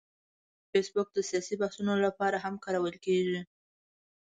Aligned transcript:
فېسبوک 0.69 1.07
د 1.13 1.19
سیاسي 1.29 1.55
بحثونو 1.61 1.93
لپاره 2.05 2.37
هم 2.43 2.55
کارول 2.65 2.95
کېږي 3.05 3.41